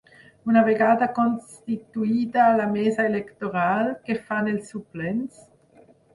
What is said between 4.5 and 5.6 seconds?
els suplents?